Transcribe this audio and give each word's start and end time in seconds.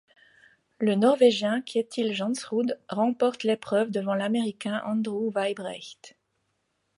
Le 0.79 0.95
Norvégien 0.95 1.61
Kjetil 1.61 2.13
Jansrud 2.15 2.79
remporte 2.89 3.43
l'épreuve 3.43 3.91
devant 3.91 4.15
l'Américain 4.15 4.81
Andrew 4.83 5.29
Weibrecht. 5.31 6.17